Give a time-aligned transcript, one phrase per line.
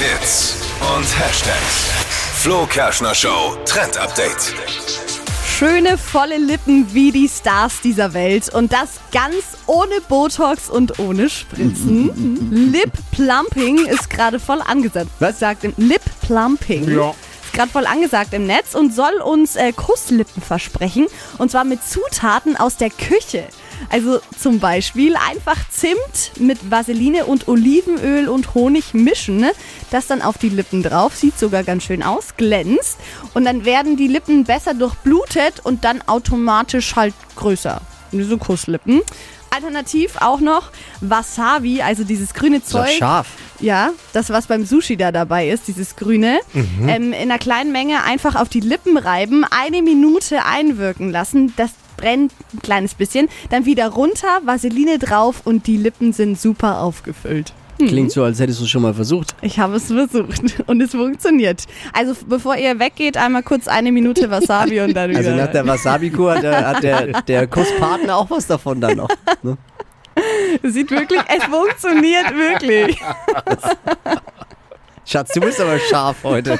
[0.00, 0.56] Hits
[0.96, 1.90] und Hashtags.
[2.36, 4.54] Flo Kerschner Show Trend Update.
[5.44, 8.48] Schöne, volle Lippen wie die Stars dieser Welt.
[8.48, 12.72] Und das ganz ohne Botox und ohne Spritzen.
[12.72, 15.10] Lip Plumping ist gerade voll angesagt.
[15.18, 16.88] Was sagt im Lip Plumping?
[16.88, 17.10] Ja.
[17.44, 21.08] Ist gerade voll angesagt im Netz und soll uns äh, Kusslippen versprechen.
[21.36, 23.48] Und zwar mit Zutaten aus der Küche.
[23.88, 29.38] Also zum Beispiel einfach Zimt mit Vaseline und Olivenöl und Honig mischen.
[29.38, 29.52] Ne?
[29.90, 31.16] Das dann auf die Lippen drauf.
[31.16, 32.98] Sieht sogar ganz schön aus, glänzt.
[33.34, 37.80] Und dann werden die Lippen besser durchblutet und dann automatisch halt größer.
[38.12, 39.02] So Kusslippen.
[39.50, 42.90] Alternativ auch noch Wasabi, also dieses grüne Zeug.
[42.98, 43.26] scharf.
[43.58, 46.40] Ja, das, was beim Sushi da dabei ist, dieses Grüne.
[46.54, 51.52] Ähm, in einer kleinen Menge einfach auf die Lippen reiben, eine Minute einwirken lassen.
[51.56, 53.28] Das brennt ein kleines bisschen.
[53.50, 57.52] Dann wieder runter, Vaseline drauf und die Lippen sind super aufgefüllt.
[57.88, 59.34] Klingt so, als hättest du es schon mal versucht.
[59.40, 61.64] Ich habe es versucht und es funktioniert.
[61.92, 65.18] Also bevor ihr weggeht, einmal kurz eine Minute Wasabi und dann wieder.
[65.20, 69.08] Also nach der Wasabi-Kur hat, der, hat der, der Kusspartner auch was davon dann noch.
[69.42, 69.56] Ne?
[70.62, 73.00] Sieht wirklich, es funktioniert wirklich.
[75.06, 76.58] Schatz, du bist aber scharf heute.